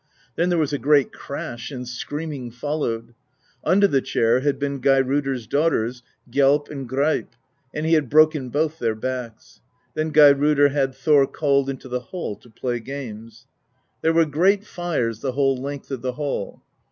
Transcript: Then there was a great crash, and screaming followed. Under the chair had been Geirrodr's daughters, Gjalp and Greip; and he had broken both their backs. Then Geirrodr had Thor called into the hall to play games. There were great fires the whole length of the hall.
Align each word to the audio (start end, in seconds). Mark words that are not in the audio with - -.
Then 0.35 0.49
there 0.49 0.57
was 0.57 0.73
a 0.73 0.79
great 0.79 1.11
crash, 1.13 1.69
and 1.69 1.87
screaming 1.87 2.49
followed. 2.49 3.13
Under 3.63 3.87
the 3.87 4.01
chair 4.01 4.39
had 4.39 4.57
been 4.57 4.81
Geirrodr's 4.81 5.45
daughters, 5.45 6.01
Gjalp 6.27 6.71
and 6.71 6.89
Greip; 6.89 7.35
and 7.71 7.85
he 7.85 7.93
had 7.93 8.09
broken 8.09 8.49
both 8.49 8.79
their 8.79 8.95
backs. 8.95 9.61
Then 9.93 10.11
Geirrodr 10.11 10.71
had 10.71 10.95
Thor 10.95 11.27
called 11.27 11.69
into 11.69 11.87
the 11.87 11.99
hall 11.99 12.35
to 12.37 12.49
play 12.49 12.79
games. 12.79 13.45
There 14.01 14.11
were 14.13 14.25
great 14.25 14.65
fires 14.65 15.19
the 15.19 15.33
whole 15.33 15.57
length 15.57 15.91
of 15.91 16.01
the 16.01 16.13
hall. 16.13 16.63